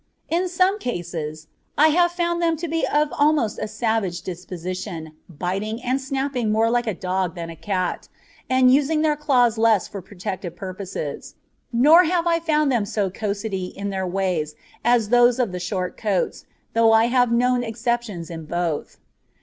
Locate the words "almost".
3.11-3.59